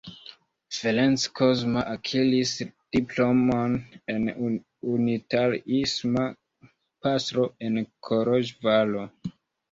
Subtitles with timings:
[0.75, 2.53] Ferenc Kozma akiris
[2.95, 3.75] diplomon
[4.13, 4.33] de
[4.93, 6.23] unitariisma
[7.09, 7.77] pastro en
[8.09, 9.05] Koloĵvaro.